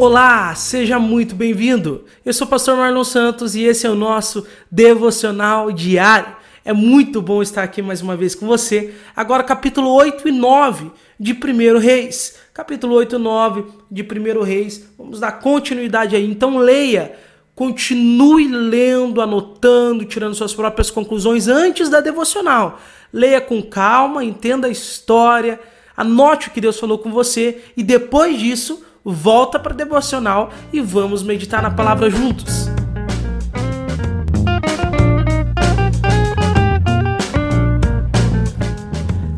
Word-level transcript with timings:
Olá, 0.00 0.54
seja 0.54 0.98
muito 0.98 1.34
bem-vindo. 1.34 2.06
Eu 2.24 2.32
sou 2.32 2.46
o 2.46 2.50
pastor 2.50 2.74
Marlon 2.74 3.04
Santos 3.04 3.54
e 3.54 3.64
esse 3.64 3.86
é 3.86 3.90
o 3.90 3.94
nosso 3.94 4.46
devocional 4.70 5.70
diário. 5.70 6.34
É 6.64 6.72
muito 6.72 7.20
bom 7.20 7.42
estar 7.42 7.62
aqui 7.62 7.82
mais 7.82 8.00
uma 8.00 8.16
vez 8.16 8.34
com 8.34 8.46
você. 8.46 8.94
Agora, 9.14 9.42
capítulo 9.42 9.90
8 9.90 10.26
e 10.26 10.32
9 10.32 10.90
de 11.20 11.34
1 11.34 11.78
Reis. 11.78 12.38
Capítulo 12.54 12.94
8 12.94 13.16
e 13.16 13.18
9 13.18 13.64
de 13.90 14.02
1 14.02 14.42
Reis. 14.42 14.90
Vamos 14.96 15.20
dar 15.20 15.32
continuidade 15.32 16.16
aí. 16.16 16.24
Então, 16.30 16.56
leia, 16.56 17.14
continue 17.54 18.48
lendo, 18.48 19.20
anotando, 19.20 20.06
tirando 20.06 20.34
suas 20.34 20.54
próprias 20.54 20.90
conclusões 20.90 21.46
antes 21.46 21.90
da 21.90 22.00
devocional. 22.00 22.80
Leia 23.12 23.38
com 23.38 23.60
calma, 23.60 24.24
entenda 24.24 24.66
a 24.66 24.70
história, 24.70 25.60
anote 25.94 26.48
o 26.48 26.52
que 26.52 26.60
Deus 26.62 26.80
falou 26.80 26.96
com 26.96 27.12
você 27.12 27.64
e 27.76 27.82
depois 27.82 28.38
disso 28.38 28.82
volta 29.04 29.58
para 29.58 29.74
devocional 29.74 30.50
e 30.72 30.80
vamos 30.80 31.22
meditar 31.22 31.62
na 31.62 31.70
palavra 31.70 32.10
juntos. 32.10 32.68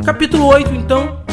Capítulo 0.04 0.46
8, 0.46 0.74
então, 0.74 1.24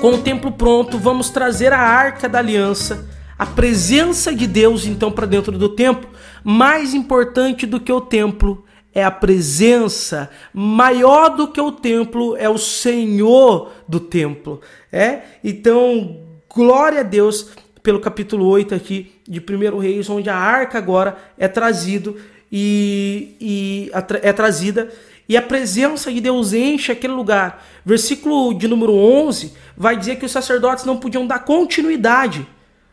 com 0.00 0.10
o 0.10 0.18
templo 0.18 0.52
pronto, 0.52 0.98
vamos 0.98 1.28
trazer 1.30 1.72
a 1.72 1.80
arca 1.80 2.28
da 2.28 2.38
aliança, 2.38 3.08
a 3.38 3.44
presença 3.44 4.34
de 4.34 4.46
Deus 4.46 4.86
então 4.86 5.10
para 5.10 5.26
dentro 5.26 5.58
do 5.58 5.68
templo. 5.68 6.08
Mais 6.44 6.94
importante 6.94 7.66
do 7.66 7.80
que 7.80 7.92
o 7.92 8.00
templo 8.00 8.64
é 8.94 9.04
a 9.04 9.10
presença, 9.10 10.30
maior 10.54 11.28
do 11.36 11.48
que 11.48 11.60
o 11.60 11.70
templo 11.70 12.36
é 12.36 12.48
o 12.48 12.56
Senhor 12.56 13.72
do 13.86 14.00
templo. 14.00 14.60
É? 14.90 15.20
Então, 15.44 16.25
Glória 16.56 17.00
a 17.00 17.02
Deus 17.02 17.50
pelo 17.82 18.00
capítulo 18.00 18.46
8 18.46 18.74
aqui 18.74 19.12
de 19.28 19.40
1 19.40 19.78
Reis, 19.78 20.08
onde 20.08 20.30
a 20.30 20.34
arca 20.34 20.78
agora 20.78 21.14
é 21.36 21.46
trazido 21.46 22.16
e, 22.50 23.36
e 23.38 23.90
é 24.22 24.32
trazida 24.32 24.90
e 25.28 25.36
a 25.36 25.42
presença 25.42 26.10
de 26.10 26.18
Deus 26.18 26.54
enche 26.54 26.90
aquele 26.90 27.12
lugar. 27.12 27.62
Versículo 27.84 28.54
de 28.54 28.66
número 28.66 28.94
11 28.94 29.52
vai 29.76 29.98
dizer 29.98 30.16
que 30.16 30.24
os 30.24 30.32
sacerdotes 30.32 30.86
não 30.86 30.96
podiam 30.96 31.26
dar 31.26 31.40
continuidade 31.40 32.46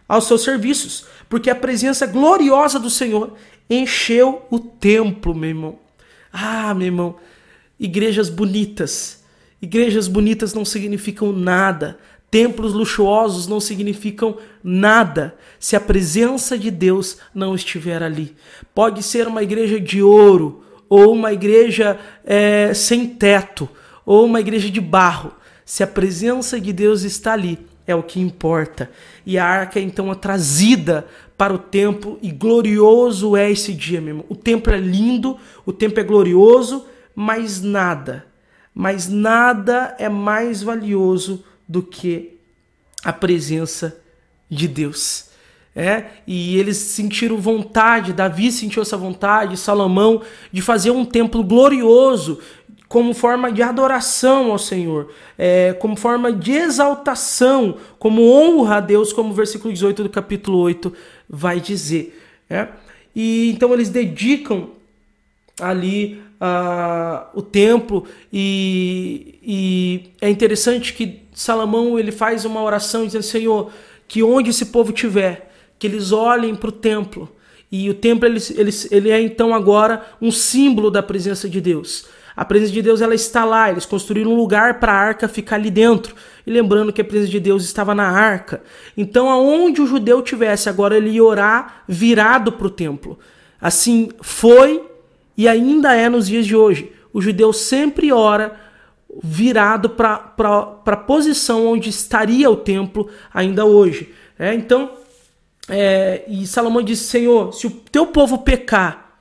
aos 0.10 0.28
seus 0.28 0.44
serviços, 0.44 1.06
porque 1.30 1.50
a 1.50 1.56
presença 1.56 2.06
gloriosa 2.06 2.78
do 2.78 2.90
Senhor 2.90 3.34
encheu 3.70 4.46
o 4.52 4.60
templo, 4.60 5.34
meu 5.34 5.50
irmão. 5.50 5.80
Ah, 6.34 6.74
meu 6.74 6.88
irmão, 6.88 7.16
igrejas 7.80 8.28
bonitas. 8.28 9.24
Igrejas 9.62 10.10
bonitas 10.10 10.54
não 10.54 10.66
significam 10.66 11.32
nada. 11.32 11.98
Templos 12.34 12.74
luxuosos 12.74 13.46
não 13.46 13.60
significam 13.60 14.40
nada 14.64 15.36
se 15.60 15.76
a 15.76 15.80
presença 15.80 16.58
de 16.58 16.72
Deus 16.72 17.20
não 17.32 17.54
estiver 17.54 18.02
ali. 18.02 18.36
Pode 18.74 19.04
ser 19.04 19.28
uma 19.28 19.44
igreja 19.44 19.80
de 19.80 20.02
ouro, 20.02 20.64
ou 20.90 21.14
uma 21.14 21.32
igreja 21.32 22.00
é, 22.26 22.74
sem 22.74 23.06
teto, 23.06 23.70
ou 24.04 24.26
uma 24.26 24.40
igreja 24.40 24.72
de 24.72 24.82
barro. 24.82 25.32
Se 25.64 25.84
a 25.84 25.88
presença 25.88 26.60
de 26.60 26.74
Deus 26.74 27.04
está 27.04 27.34
ali, 27.34 27.60
é 27.86 27.94
o 27.94 28.02
que 28.02 28.20
importa. 28.20 28.90
E 29.24 29.38
a 29.38 29.46
arca 29.46 29.80
então 29.80 30.12
é 30.12 30.16
trazida 30.16 31.06
para 31.38 31.54
o 31.54 31.60
templo, 31.60 32.18
e 32.20 32.32
glorioso 32.32 33.38
é 33.38 33.52
esse 33.52 33.76
dia 33.76 34.02
mesmo. 34.02 34.26
O 34.28 34.36
templo 34.36 34.74
é 34.74 34.78
lindo, 34.80 35.38
o 35.68 35.72
templo 35.72 36.00
é 36.00 36.04
glorioso, 36.04 36.88
mas 37.14 37.62
nada, 37.62 38.26
mas 38.74 39.08
nada 39.08 39.96
é 40.00 40.10
mais 40.10 40.64
valioso 40.64 41.44
do 41.74 41.82
que 41.82 42.38
a 43.04 43.12
presença 43.12 44.00
de 44.48 44.68
Deus. 44.68 45.32
É, 45.76 46.06
e 46.28 46.56
eles 46.60 46.78
sentiram 46.78 47.36
vontade, 47.38 48.14
Davi 48.14 48.52
sentiu 48.52 48.84
essa 48.84 48.96
vontade, 48.96 49.58
Salomão, 49.58 50.22
de 50.52 50.62
fazer 50.62 50.92
um 50.92 51.04
templo 51.04 51.44
glorioso, 51.44 52.38
como 52.88 53.12
forma 53.16 53.52
de 53.52 53.64
adoração 53.64 54.52
ao 54.52 54.60
Senhor, 54.60 55.12
é, 55.36 55.74
como 55.74 55.96
forma 55.96 56.32
de 56.32 56.52
exaltação, 56.52 57.78
como 57.98 58.22
honra 58.22 58.76
a 58.76 58.80
Deus, 58.80 59.12
como 59.12 59.32
o 59.32 59.34
versículo 59.34 59.74
18 59.74 60.04
do 60.04 60.10
capítulo 60.10 60.60
8 60.60 60.94
vai 61.28 61.60
dizer. 61.60 62.22
É? 62.48 62.68
E 63.16 63.50
então 63.50 63.74
eles 63.74 63.90
dedicam 63.90 64.70
ali 65.60 66.22
uh, 66.42 67.28
o 67.34 67.42
templo. 67.42 68.06
E, 68.32 69.40
e, 69.44 70.12
é 70.22 70.30
interessante 70.30 70.94
que 70.94 71.22
Salomão 71.34 71.98
ele 71.98 72.12
faz 72.12 72.46
uma 72.46 72.62
oração 72.62 73.06
dizendo 73.06 73.24
Senhor 73.24 73.72
que 74.08 74.22
onde 74.22 74.50
esse 74.50 74.68
povo 74.68 74.92
tiver 74.92 75.52
que 75.80 75.88
eles 75.88 76.12
olhem 76.12 76.56
para 76.56 76.70
o 76.70 76.72
templo. 76.72 77.30
E 77.72 77.90
o 77.90 77.94
templo 77.94 78.28
ele, 78.28 78.40
ele, 78.56 78.72
ele 78.92 79.10
é 79.10 79.20
então 79.22 79.54
agora 79.54 80.06
um 80.22 80.32
símbolo 80.32 80.92
da 80.92 81.02
presença 81.02 81.50
de 81.50 81.60
Deus. 81.60 82.06
A 82.36 82.46
presença 82.46 82.72
de 82.72 82.82
Deus 82.82 83.02
ela 83.02 83.14
está 83.14 83.44
lá. 83.44 83.70
Eles 83.70 83.86
construíram 83.86 84.32
um 84.32 84.36
lugar 84.36 84.80
para 84.80 84.94
a 84.94 84.96
arca 84.96 85.28
ficar 85.28 85.56
ali 85.56 85.70
dentro. 85.70 86.16
E 86.46 86.52
lembrando 86.52 86.94
que 86.94 87.02
a 87.02 87.04
presença 87.04 87.32
de 87.32 87.40
Deus 87.40 87.64
estava 87.64 87.94
na 87.94 88.08
arca. 88.08 88.62
Então 88.96 89.30
aonde 89.30 89.82
o 89.82 89.88
judeu 89.88 90.22
tivesse 90.22 90.70
agora 90.70 90.96
ele 90.96 91.10
ia 91.10 91.24
orar 91.24 91.84
virado 91.88 92.52
para 92.54 92.68
o 92.68 92.70
templo. 92.70 93.20
Assim 93.60 94.10
foi 94.22 94.93
e 95.38 95.48
ainda 95.48 95.94
é 95.94 96.10
nos 96.10 96.28
dias 96.28 96.46
de 96.46 96.56
hoje. 96.56 96.92
O 97.12 97.22
judeu 97.22 97.54
sempre 97.54 98.12
ora 98.12 98.60
virado 99.24 99.90
para 99.90 100.34
a 100.86 100.98
posição 100.98 101.68
onde 101.68 101.90
estaria 101.90 102.50
o 102.50 102.56
templo 102.56 103.10
ainda 103.34 103.66
hoje. 103.66 104.14
É, 104.38 104.54
então, 104.54 104.92
é, 105.70 106.24
e 106.28 106.48
Salomão 106.48 106.82
disse: 106.82 107.04
Senhor, 107.04 107.54
se 107.54 107.68
o 107.68 107.72
teu 107.72 108.08
povo 108.08 108.40
pecar, 108.40 109.20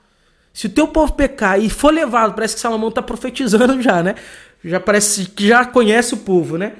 se 0.51 0.67
o 0.67 0.69
teu 0.69 0.87
povo 0.87 1.13
pecar 1.13 1.59
e 1.59 1.69
for 1.69 1.93
levado, 1.93 2.33
parece 2.33 2.55
que 2.55 2.61
Salomão 2.61 2.89
está 2.89 3.01
profetizando 3.01 3.81
já, 3.81 4.01
né? 4.01 4.15
Já 4.63 4.79
parece 4.79 5.25
que 5.25 5.47
já 5.47 5.65
conhece 5.65 6.13
o 6.13 6.17
povo, 6.17 6.57
né? 6.57 6.73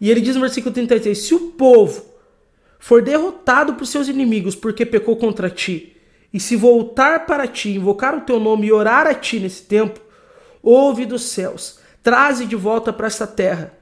E 0.00 0.10
ele 0.10 0.20
diz 0.20 0.34
no 0.34 0.40
versículo 0.40 0.72
36: 0.72 1.18
Se 1.18 1.34
o 1.34 1.52
povo 1.52 2.04
for 2.78 3.02
derrotado 3.02 3.74
por 3.74 3.86
seus 3.86 4.08
inimigos 4.08 4.54
porque 4.54 4.86
pecou 4.86 5.16
contra 5.16 5.50
ti, 5.50 5.96
e 6.32 6.38
se 6.38 6.56
voltar 6.56 7.26
para 7.26 7.46
ti, 7.46 7.70
invocar 7.70 8.14
o 8.16 8.20
teu 8.20 8.38
nome 8.38 8.68
e 8.68 8.72
orar 8.72 9.06
a 9.06 9.14
ti 9.14 9.40
nesse 9.40 9.62
tempo, 9.62 10.00
ouve 10.62 11.04
dos 11.04 11.22
céus, 11.22 11.78
traze 12.02 12.46
de 12.46 12.56
volta 12.56 12.92
para 12.92 13.06
esta 13.06 13.26
terra 13.26 13.74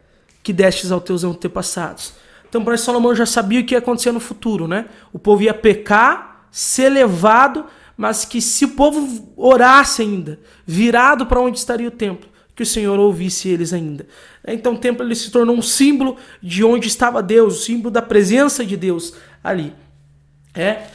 que 0.42 0.52
destes 0.52 0.90
aos 0.90 1.02
teus 1.02 1.24
antepassados. 1.24 2.14
Então, 2.48 2.64
para 2.64 2.76
Salomão 2.78 3.14
já 3.14 3.26
sabia 3.26 3.60
o 3.60 3.64
que 3.64 3.74
ia 3.74 3.78
acontecer 3.78 4.12
no 4.12 4.20
futuro, 4.20 4.66
né? 4.66 4.86
O 5.12 5.18
povo 5.18 5.42
ia 5.42 5.52
pecar, 5.52 6.48
ser 6.50 6.88
levado, 6.88 7.66
mas 7.94 8.24
que 8.24 8.40
se 8.40 8.64
o 8.64 8.70
povo 8.70 9.30
orasse 9.36 10.00
ainda, 10.00 10.40
virado 10.66 11.26
para 11.26 11.40
onde 11.40 11.58
estaria 11.58 11.88
o 11.88 11.90
templo, 11.90 12.30
que 12.56 12.62
o 12.62 12.66
Senhor 12.66 12.98
ouvisse 12.98 13.48
eles 13.48 13.74
ainda. 13.74 14.06
Então, 14.46 14.74
o 14.74 14.78
templo 14.78 15.04
ele 15.04 15.14
se 15.14 15.30
tornou 15.30 15.54
um 15.54 15.60
símbolo 15.60 16.16
de 16.42 16.64
onde 16.64 16.88
estava 16.88 17.22
Deus, 17.22 17.60
o 17.60 17.64
símbolo 17.64 17.90
da 17.90 18.00
presença 18.00 18.64
de 18.64 18.76
Deus 18.76 19.14
ali. 19.44 19.74
É, 20.54 20.86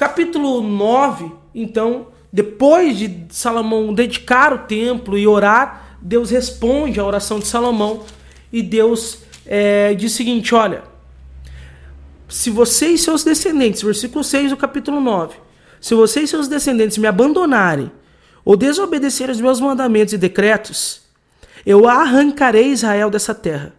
Capítulo 0.00 0.62
9, 0.62 1.30
então, 1.54 2.06
depois 2.32 2.96
de 2.96 3.26
Salomão 3.28 3.92
dedicar 3.92 4.50
o 4.50 4.60
templo 4.60 5.18
e 5.18 5.26
orar, 5.26 5.98
Deus 6.00 6.30
responde 6.30 6.98
à 6.98 7.04
oração 7.04 7.38
de 7.38 7.46
Salomão 7.46 8.06
e 8.50 8.62
Deus 8.62 9.18
é, 9.44 9.92
diz 9.92 10.14
o 10.14 10.16
seguinte: 10.16 10.54
olha, 10.54 10.84
se 12.30 12.48
você 12.48 12.88
e 12.88 12.96
seus 12.96 13.22
descendentes, 13.22 13.82
versículo 13.82 14.24
6 14.24 14.52
do 14.52 14.56
capítulo 14.56 15.02
9, 15.02 15.36
se 15.82 15.94
você 15.94 16.22
e 16.22 16.26
seus 16.26 16.48
descendentes 16.48 16.96
me 16.96 17.06
abandonarem 17.06 17.92
ou 18.42 18.56
desobedecerem 18.56 19.34
os 19.34 19.40
meus 19.42 19.60
mandamentos 19.60 20.14
e 20.14 20.16
decretos, 20.16 21.02
eu 21.66 21.86
arrancarei 21.86 22.68
Israel 22.68 23.10
dessa 23.10 23.34
terra, 23.34 23.74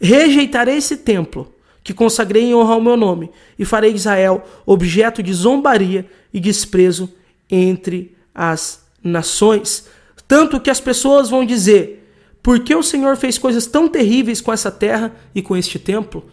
rejeitarei 0.00 0.78
esse 0.78 0.96
templo 0.96 1.54
que 1.82 1.94
consagrei 1.94 2.44
em 2.44 2.54
honra 2.54 2.74
ao 2.74 2.80
meu 2.80 2.96
nome, 2.96 3.30
e 3.58 3.64
farei 3.64 3.92
Israel 3.92 4.44
objeto 4.66 5.22
de 5.22 5.32
zombaria 5.32 6.06
e 6.32 6.38
desprezo 6.38 7.12
entre 7.50 8.14
as 8.34 8.84
nações. 9.02 9.88
Tanto 10.28 10.60
que 10.60 10.70
as 10.70 10.80
pessoas 10.80 11.30
vão 11.30 11.44
dizer: 11.44 12.08
por 12.42 12.60
que 12.60 12.74
o 12.74 12.82
Senhor 12.82 13.16
fez 13.16 13.38
coisas 13.38 13.66
tão 13.66 13.88
terríveis 13.88 14.40
com 14.40 14.52
essa 14.52 14.70
terra 14.70 15.14
e 15.34 15.42
com 15.42 15.56
este 15.56 15.78
templo? 15.78 16.24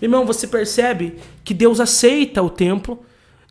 Irmão, 0.00 0.26
você 0.26 0.46
percebe 0.46 1.14
que 1.42 1.54
Deus 1.54 1.80
aceita 1.80 2.42
o 2.42 2.50
templo, 2.50 3.02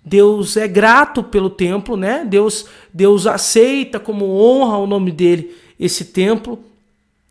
Deus 0.03 0.55
é 0.55 0.67
grato 0.67 1.23
pelo 1.23 1.49
templo, 1.49 1.97
né? 1.97 2.23
Deus, 2.23 2.67
Deus 2.93 3.25
aceita 3.25 3.99
como 3.99 4.25
honra 4.25 4.77
o 4.77 4.85
nome 4.85 5.11
dele 5.11 5.55
esse 5.79 6.05
templo. 6.05 6.59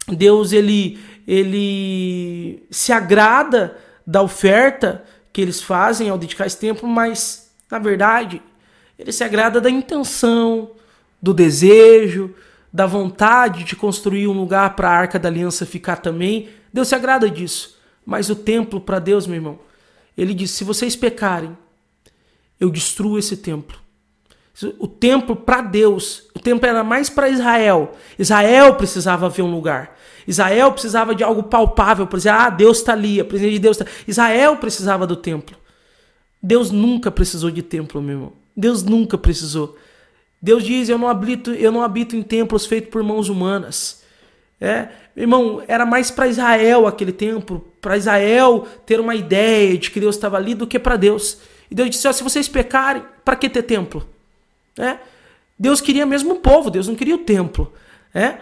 Deus 0.08 0.52
ele 0.52 0.98
ele 1.26 2.62
se 2.70 2.92
agrada 2.92 3.78
da 4.06 4.22
oferta 4.22 5.04
que 5.32 5.40
eles 5.40 5.62
fazem 5.62 6.08
ao 6.08 6.18
dedicar 6.18 6.46
esse 6.46 6.58
tempo, 6.58 6.86
mas 6.86 7.52
na 7.70 7.78
verdade 7.78 8.42
ele 8.98 9.12
se 9.12 9.24
agrada 9.24 9.60
da 9.60 9.70
intenção, 9.70 10.70
do 11.20 11.34
desejo, 11.34 12.34
da 12.72 12.86
vontade 12.86 13.64
de 13.64 13.76
construir 13.76 14.26
um 14.26 14.32
lugar 14.32 14.76
para 14.76 14.88
a 14.88 14.92
arca 14.92 15.18
da 15.18 15.28
aliança 15.28 15.64
ficar 15.64 15.96
também. 15.96 16.48
Deus 16.72 16.88
se 16.88 16.94
agrada 16.94 17.30
disso. 17.30 17.78
Mas 18.04 18.28
o 18.28 18.36
templo 18.36 18.80
para 18.80 18.98
Deus, 18.98 19.26
meu 19.26 19.36
irmão, 19.36 19.58
ele 20.16 20.34
diz: 20.34 20.50
se 20.50 20.64
vocês 20.64 20.94
pecarem, 20.94 21.56
eu 22.60 22.70
destruo 22.70 23.18
esse 23.18 23.36
templo. 23.36 23.78
O 24.78 24.86
templo 24.86 25.34
para 25.34 25.60
Deus, 25.60 26.28
templo 26.44 26.68
era 26.68 26.84
mais 26.84 27.10
para 27.10 27.28
Israel. 27.28 27.92
Israel 28.18 28.74
precisava 28.74 29.28
ver 29.28 29.42
um 29.42 29.50
lugar. 29.50 29.96
Israel 30.26 30.70
precisava 30.70 31.14
de 31.14 31.24
algo 31.24 31.42
palpável 31.42 32.06
para 32.06 32.16
dizer, 32.16 32.28
ah, 32.28 32.50
Deus 32.50 32.78
está 32.78 32.92
ali, 32.92 33.20
a 33.20 33.24
presença 33.24 33.50
de 33.50 33.58
Deus 33.58 33.80
está. 33.80 33.90
Israel 34.06 34.56
precisava 34.56 35.06
do 35.06 35.16
templo. 35.16 35.56
Deus 36.42 36.70
nunca 36.70 37.10
precisou 37.10 37.50
de 37.50 37.62
templo, 37.62 38.00
meu 38.00 38.16
irmão. 38.16 38.32
Deus 38.56 38.82
nunca 38.82 39.18
precisou. 39.18 39.76
Deus 40.40 40.62
diz: 40.62 40.90
Eu 40.90 40.98
não 40.98 41.08
habito, 41.08 41.52
eu 41.52 41.72
não 41.72 41.82
habito 41.82 42.14
em 42.14 42.22
templos 42.22 42.66
feitos 42.66 42.90
por 42.90 43.02
mãos 43.02 43.30
humanas. 43.30 44.02
É, 44.60 44.88
irmão, 45.16 45.62
era 45.66 45.84
mais 45.84 46.10
para 46.10 46.28
Israel 46.28 46.86
aquele 46.86 47.12
templo, 47.12 47.66
para 47.80 47.96
Israel 47.96 48.66
ter 48.86 49.00
uma 49.00 49.14
ideia 49.14 49.76
de 49.76 49.90
que 49.90 49.98
Deus 49.98 50.14
estava 50.14 50.36
ali 50.36 50.54
do 50.54 50.66
que 50.66 50.78
para 50.78 50.96
Deus. 50.96 51.38
E 51.70 51.74
Deus 51.74 51.88
disse: 51.88 52.06
ó, 52.06 52.12
se 52.12 52.22
vocês 52.22 52.46
pecarem, 52.46 53.02
para 53.24 53.36
que 53.36 53.48
ter 53.48 53.62
templo? 53.62 54.06
É? 54.78 54.98
Deus 55.58 55.80
queria 55.80 56.04
mesmo 56.04 56.34
o 56.34 56.40
povo, 56.40 56.70
Deus 56.70 56.88
não 56.88 56.94
queria 56.94 57.14
o 57.14 57.18
templo. 57.18 57.72
É? 58.14 58.38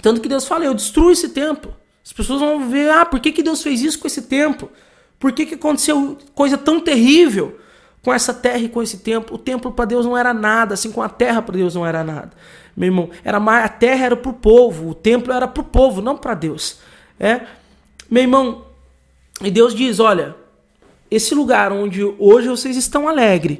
Tanto 0.00 0.20
que 0.20 0.28
Deus 0.28 0.46
fala: 0.46 0.64
eu 0.64 0.74
destruo 0.74 1.10
esse 1.10 1.28
templo. 1.30 1.74
As 2.04 2.12
pessoas 2.12 2.40
vão 2.40 2.68
ver: 2.68 2.90
ah, 2.90 3.04
por 3.04 3.20
que, 3.20 3.32
que 3.32 3.42
Deus 3.42 3.62
fez 3.62 3.82
isso 3.82 3.98
com 3.98 4.06
esse 4.06 4.22
templo? 4.22 4.70
Por 5.18 5.32
que, 5.32 5.44
que 5.44 5.54
aconteceu 5.54 6.16
coisa 6.34 6.56
tão 6.56 6.80
terrível 6.80 7.58
com 8.02 8.12
essa 8.12 8.32
terra 8.32 8.58
e 8.58 8.68
com 8.68 8.82
esse 8.82 8.98
templo? 8.98 9.34
O 9.34 9.38
templo 9.38 9.70
para 9.72 9.84
Deus 9.84 10.06
não 10.06 10.16
era 10.16 10.32
nada, 10.32 10.74
assim 10.74 10.90
como 10.90 11.04
a 11.04 11.08
terra 11.08 11.42
para 11.42 11.56
Deus 11.56 11.74
não 11.74 11.86
era 11.86 12.02
nada. 12.02 12.30
Meu 12.76 12.86
irmão, 12.86 13.10
era 13.22 13.38
mais, 13.38 13.64
a 13.64 13.68
terra 13.68 14.06
era 14.06 14.16
para 14.16 14.30
o 14.30 14.34
povo, 14.34 14.88
o 14.88 14.94
templo 14.94 15.32
era 15.32 15.46
para 15.46 15.60
o 15.60 15.64
povo, 15.64 16.00
não 16.00 16.16
para 16.16 16.34
Deus. 16.34 16.78
É? 17.18 17.42
Meu 18.08 18.22
irmão, 18.22 18.64
e 19.42 19.50
Deus 19.50 19.74
diz: 19.74 20.00
olha, 20.00 20.34
esse 21.10 21.34
lugar 21.34 21.72
onde 21.72 22.02
hoje 22.18 22.48
vocês 22.48 22.76
estão 22.76 23.08
alegres, 23.08 23.58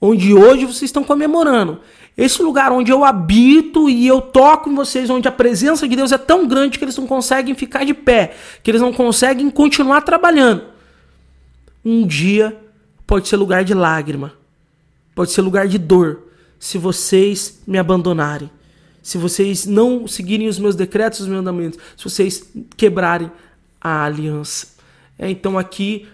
onde 0.00 0.32
hoje 0.32 0.64
vocês 0.64 0.84
estão 0.84 1.04
comemorando, 1.04 1.80
esse 2.16 2.42
lugar 2.42 2.72
onde 2.72 2.90
eu 2.90 3.04
habito 3.04 3.88
e 3.88 4.06
eu 4.06 4.20
toco 4.20 4.70
em 4.70 4.74
vocês, 4.74 5.10
onde 5.10 5.28
a 5.28 5.32
presença 5.32 5.86
de 5.86 5.96
Deus 5.96 6.12
é 6.12 6.18
tão 6.18 6.46
grande 6.46 6.78
que 6.78 6.84
eles 6.84 6.96
não 6.96 7.06
conseguem 7.06 7.54
ficar 7.54 7.84
de 7.84 7.94
pé, 7.94 8.34
que 8.62 8.70
eles 8.70 8.80
não 8.80 8.92
conseguem 8.92 9.50
continuar 9.50 10.02
trabalhando. 10.02 10.62
Um 11.84 12.06
dia 12.06 12.58
pode 13.06 13.28
ser 13.28 13.36
lugar 13.36 13.64
de 13.64 13.74
lágrima, 13.74 14.34
pode 15.14 15.32
ser 15.32 15.42
lugar 15.42 15.66
de 15.68 15.78
dor, 15.78 16.26
se 16.58 16.76
vocês 16.76 17.60
me 17.66 17.78
abandonarem, 17.78 18.50
se 19.02 19.16
vocês 19.16 19.64
não 19.64 20.06
seguirem 20.06 20.46
os 20.46 20.58
meus 20.58 20.74
decretos, 20.74 21.20
os 21.20 21.26
meus 21.26 21.38
mandamentos, 21.38 21.78
se 21.96 22.04
vocês 22.04 22.52
quebrarem 22.76 23.32
a 23.80 24.04
aliança. 24.04 24.68
É, 25.18 25.30
então 25.30 25.58
aqui 25.58 26.06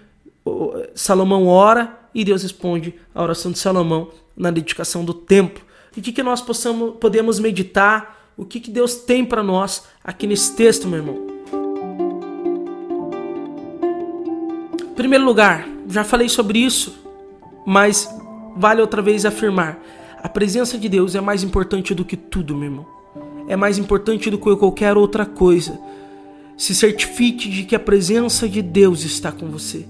Salomão 0.94 1.46
ora 1.46 1.98
e 2.16 2.24
Deus 2.24 2.42
responde 2.42 2.94
a 3.14 3.22
oração 3.22 3.52
de 3.52 3.58
Salomão 3.58 4.08
na 4.34 4.50
dedicação 4.50 5.04
do 5.04 5.12
templo. 5.12 5.62
E 5.94 6.00
o 6.00 6.02
que, 6.02 6.22
nós 6.22 6.40
possamos, 6.40 6.94
podemos 6.98 7.38
meditar, 7.38 8.32
o 8.38 8.44
que, 8.46 8.58
que 8.58 8.70
Deus 8.70 8.94
tem 8.94 9.22
para 9.22 9.42
nós 9.42 9.84
aqui 10.02 10.26
nesse 10.26 10.56
texto, 10.56 10.88
meu 10.88 11.00
irmão. 11.00 11.26
Em 14.80 14.94
primeiro 14.94 15.26
lugar, 15.26 15.68
já 15.90 16.02
falei 16.02 16.30
sobre 16.30 16.58
isso, 16.58 16.98
mas 17.66 18.08
vale 18.56 18.80
outra 18.80 19.02
vez 19.02 19.26
afirmar: 19.26 19.78
a 20.22 20.28
presença 20.28 20.78
de 20.78 20.88
Deus 20.88 21.14
é 21.14 21.20
mais 21.20 21.42
importante 21.42 21.94
do 21.94 22.02
que 22.02 22.16
tudo, 22.16 22.56
meu 22.56 22.70
irmão. 22.70 22.86
É 23.46 23.56
mais 23.56 23.76
importante 23.76 24.30
do 24.30 24.38
que 24.38 24.56
qualquer 24.56 24.96
outra 24.96 25.26
coisa. 25.26 25.78
Se 26.56 26.74
certifique 26.74 27.50
de 27.50 27.64
que 27.64 27.76
a 27.76 27.80
presença 27.80 28.48
de 28.48 28.62
Deus 28.62 29.04
está 29.04 29.30
com 29.30 29.50
você. 29.50 29.86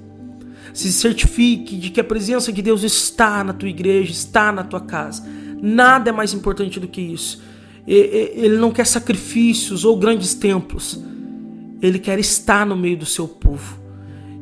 Se 0.76 0.93
certifique 0.93 1.75
de 1.75 1.88
que 1.88 1.99
a 1.99 2.05
presença 2.05 2.52
de 2.52 2.61
Deus 2.61 2.82
está 2.82 3.43
na 3.43 3.55
tua 3.55 3.70
igreja, 3.70 4.12
está 4.12 4.52
na 4.52 4.62
tua 4.62 4.78
casa. 4.78 5.26
Nada 5.62 6.11
é 6.11 6.12
mais 6.12 6.34
importante 6.34 6.78
do 6.78 6.87
que 6.87 7.00
isso. 7.00 7.43
Ele 7.87 8.58
não 8.58 8.70
quer 8.70 8.87
sacrifícios 8.87 9.87
ou 9.87 9.96
grandes 9.96 10.34
templos. 10.34 11.02
Ele 11.81 11.99
quer 11.99 12.19
estar 12.19 12.67
no 12.67 12.76
meio 12.76 12.99
do 12.99 13.06
seu 13.06 13.26
povo. 13.26 13.81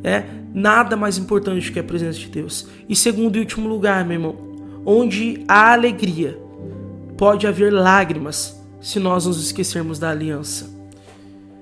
É 0.03 0.25
nada 0.53 0.97
mais 0.97 1.19
importante 1.19 1.69
do 1.69 1.73
que 1.73 1.79
a 1.79 1.85
presença 1.85 2.19
de 2.19 2.27
Deus. 2.27 2.67
E 2.89 2.97
segundo 2.97 3.37
e 3.37 3.39
último 3.39 3.69
lugar, 3.69 4.05
meu 4.05 4.15
irmão, 4.15 4.37
onde 4.85 5.45
há 5.47 5.73
alegria, 5.73 6.37
pode 7.17 7.47
haver 7.47 7.73
lágrimas 7.73 8.61
se 8.81 8.99
nós 8.99 9.25
nos 9.25 9.41
esquecermos 9.41 10.01
da 10.01 10.11
aliança. 10.11 10.69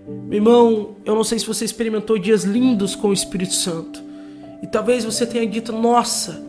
Meu 0.09 0.39
irmão, 0.39 0.97
eu 1.05 1.15
não 1.15 1.25
sei 1.25 1.39
se 1.39 1.47
você 1.47 1.63
experimentou 1.63 2.17
dias 2.19 2.45
lindos 2.45 2.97
com 2.97 3.09
o 3.09 3.13
Espírito 3.13 3.53
Santo. 3.53 4.12
E 4.63 4.67
talvez 4.67 5.05
você 5.05 5.27
tenha 5.27 5.47
dito: 5.47 5.73
Nossa, 5.73 6.41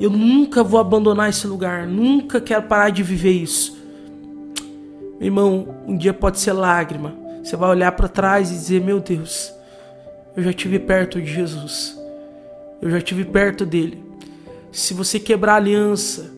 eu 0.00 0.08
nunca 0.08 0.64
vou 0.64 0.80
abandonar 0.80 1.28
esse 1.28 1.46
lugar, 1.46 1.86
nunca 1.86 2.40
quero 2.40 2.62
parar 2.62 2.88
de 2.88 3.02
viver 3.02 3.32
isso. 3.32 3.78
Meu 5.18 5.26
irmão, 5.26 5.68
um 5.86 5.96
dia 5.96 6.14
pode 6.14 6.40
ser 6.40 6.54
lágrima. 6.54 7.14
Você 7.44 7.54
vai 7.54 7.68
olhar 7.68 7.92
para 7.92 8.08
trás 8.08 8.50
e 8.50 8.54
dizer: 8.54 8.80
Meu 8.80 8.98
Deus, 8.98 9.52
eu 10.34 10.42
já 10.42 10.50
estive 10.50 10.78
perto 10.78 11.20
de 11.20 11.30
Jesus, 11.30 12.00
eu 12.80 12.90
já 12.90 12.96
estive 12.96 13.24
perto 13.26 13.66
dele. 13.66 14.02
Se 14.72 14.94
você 14.94 15.20
quebrar 15.20 15.54
a 15.54 15.56
aliança 15.56 16.32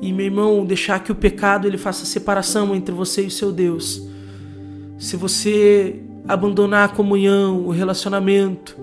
e, 0.00 0.12
meu 0.12 0.26
irmão, 0.26 0.64
deixar 0.64 1.02
que 1.02 1.10
o 1.10 1.14
pecado 1.14 1.66
ele 1.66 1.78
faça 1.78 2.04
separação 2.04 2.74
entre 2.74 2.94
você 2.94 3.22
e 3.22 3.26
o 3.26 3.30
seu 3.30 3.50
Deus, 3.50 4.06
se 4.98 5.16
você 5.16 6.00
abandonar 6.28 6.84
a 6.84 6.92
comunhão, 6.92 7.66
o 7.66 7.70
relacionamento, 7.70 8.78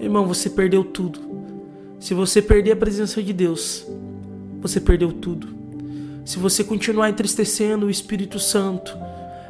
irmão, 0.00 0.26
você 0.26 0.50
perdeu 0.50 0.84
tudo. 0.84 1.20
Se 1.98 2.14
você 2.14 2.42
perder 2.42 2.72
a 2.72 2.76
presença 2.76 3.22
de 3.22 3.32
Deus, 3.32 3.86
você 4.60 4.80
perdeu 4.80 5.12
tudo. 5.12 5.48
Se 6.24 6.38
você 6.38 6.62
continuar 6.62 7.08
entristecendo 7.08 7.86
o 7.86 7.90
Espírito 7.90 8.38
Santo, 8.38 8.96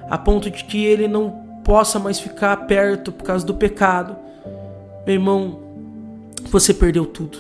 a 0.09 0.17
ponto 0.17 0.51
de 0.51 0.65
que 0.65 0.85
ele 0.85 1.09
não 1.09 1.31
possa 1.65 1.99
mais 1.99 2.21
ficar 2.21 2.57
perto 2.67 3.11
por 3.11 3.25
causa 3.25 3.45
do 3.45 3.55
pecado, 3.55 4.17
meu 5.07 5.15
irmão, 5.15 5.61
você 6.51 6.73
perdeu 6.73 7.07
tudo. 7.07 7.39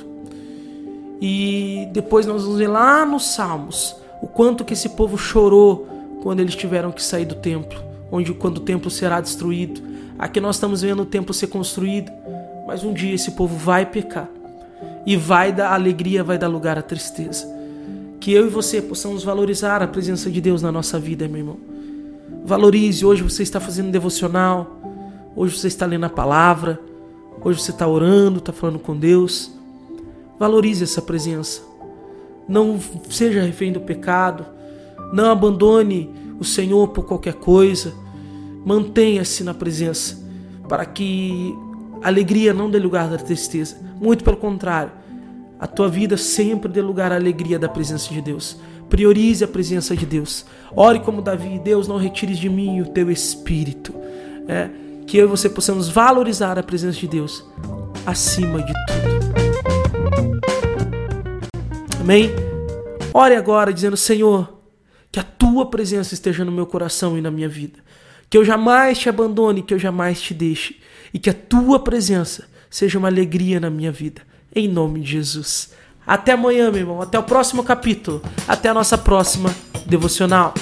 E 1.21 1.89
depois 1.93 2.27
nós 2.27 2.43
vamos 2.43 2.59
ver 2.59 2.69
lá 2.69 3.05
nos 3.07 3.27
Salmos 3.27 3.97
o 4.21 4.27
quanto 4.27 4.65
que 4.65 4.73
esse 4.73 4.91
povo 4.91 5.17
chorou 5.17 5.87
quando 6.23 6.41
eles 6.41 6.55
tiveram 6.55 6.91
que 6.91 7.03
sair 7.03 7.25
do 7.25 7.37
templo 7.37 7.87
onde 8.11 8.33
quando 8.35 8.59
o 8.59 8.61
templo 8.61 8.91
será 8.91 9.21
destruído. 9.21 9.81
Aqui 10.19 10.41
nós 10.41 10.57
estamos 10.57 10.83
vendo 10.83 11.03
o 11.03 11.07
templo 11.07 11.35
ser 11.35 11.49
construído, 11.49 12.11
mas 12.67 12.83
um 12.83 12.93
dia 12.93 13.15
esse 13.15 13.31
povo 13.33 13.57
vai 13.57 13.87
pecar 13.87 14.29
e 15.07 15.17
vai 15.17 15.53
dar 15.53 15.73
alegria, 15.73 16.25
vai 16.25 16.37
dar 16.37 16.49
lugar 16.49 16.77
à 16.77 16.83
tristeza. 16.83 17.47
Que 18.19 18.33
eu 18.33 18.47
e 18.47 18.51
você 18.51 18.83
possamos 18.83 19.23
valorizar 19.23 19.83
a 19.83 19.87
presença 19.87 20.29
de 20.29 20.41
Deus 20.41 20.63
na 20.63 20.73
nossa 20.73 20.99
vida, 20.99 21.29
meu 21.29 21.39
irmão. 21.39 21.59
Valorize, 22.45 23.07
hoje 23.07 23.23
você 23.23 23.43
está 23.43 23.61
fazendo 23.61 23.91
devocional, 23.91 24.81
hoje 25.37 25.57
você 25.57 25.69
está 25.69 25.87
lendo 25.87 26.07
a 26.07 26.11
palavra, 26.11 26.81
hoje 27.43 27.63
você 27.63 27.71
está 27.71 27.87
orando, 27.87 28.39
está 28.39 28.53
falando 28.53 28.81
com 28.81 28.97
Deus. 28.97 29.53
Valorize 30.39 30.83
essa 30.83 31.01
presença. 31.01 31.63
Não 32.49 32.81
seja 33.09 33.43
refém 33.43 33.73
do 33.73 33.81
pecado. 33.81 34.45
Não 35.13 35.31
abandone 35.31 36.11
o 36.39 36.45
Senhor 36.45 36.89
por 36.89 37.05
qualquer 37.05 37.35
coisa. 37.35 37.95
Mantenha-se 38.65 39.45
na 39.45 39.55
presença, 39.55 40.19
para 40.69 40.85
que 40.85 41.55
alegria 42.09 42.55
não 42.55 42.71
dê 42.71 42.79
lugar 42.79 43.13
à 43.13 43.17
tristeza. 43.17 43.77
Muito 44.01 44.23
pelo 44.23 44.37
contrário, 44.37 44.93
a 45.59 45.67
tua 45.67 45.89
vida 45.89 46.17
sempre 46.17 46.71
dê 46.71 46.81
lugar 46.81 47.13
à 47.13 47.15
alegria 47.17 47.59
da 47.59 47.69
presença 47.69 48.13
de 48.13 48.21
Deus. 48.21 48.59
Priorize 48.89 49.43
a 49.43 49.49
presença 49.49 49.97
de 49.97 50.07
Deus. 50.07 50.45
Ore 50.75 51.01
como 51.01 51.21
Davi, 51.21 51.59
Deus, 51.59 51.89
não 51.89 51.97
retires 51.97 52.39
de 52.39 52.49
mim 52.49 52.81
o 52.81 52.87
teu 52.87 53.11
espírito. 53.11 53.95
É, 54.47 54.69
que 55.07 55.17
eu 55.17 55.27
e 55.27 55.29
você 55.29 55.49
possamos 55.49 55.89
valorizar 55.89 56.59
a 56.59 56.63
presença 56.63 56.99
de 56.99 57.09
Deus 57.09 57.45
acima 58.05 58.63
de 58.63 58.73
tudo. 58.73 59.27
Amém? 62.01 62.31
Ore 63.13 63.35
agora 63.35 63.73
dizendo: 63.73 63.97
Senhor, 63.97 64.61
que 65.11 65.19
a 65.19 65.25
tua 65.25 65.67
presença 65.67 66.15
esteja 66.15 66.45
no 66.45 66.53
meu 66.53 66.67
coração 66.67 67.19
e 67.19 67.21
na 67.21 67.31
minha 67.31 67.49
vida. 67.49 67.81
Que 68.29 68.39
eu 68.39 68.45
jamais 68.45 68.99
te 68.99 69.09
abandone, 69.09 69.63
que 69.63 69.75
eu 69.75 69.79
jamais 69.79 70.21
te 70.21 70.35
deixe. 70.35 70.81
E 71.13 71.19
que 71.19 71.31
a 71.31 71.35
tua 71.35 71.79
presença 71.79 72.49
seja 72.69 72.99
uma 72.99 73.09
alegria 73.09 73.61
na 73.61 73.71
minha 73.71 73.93
vida. 73.93 74.23
Em 74.55 74.69
nome 74.69 75.01
de 75.01 75.13
Jesus. 75.13 75.73
Até 76.07 76.33
amanhã, 76.33 76.71
meu 76.71 76.81
irmão. 76.81 77.03
Até 77.03 77.19
o 77.19 77.23
próximo 77.23 77.65
capítulo. 77.65 78.23
Até 78.47 78.69
a 78.69 78.75
nossa 78.75 78.99
próxima 78.99 79.55
devocional. 79.87 80.55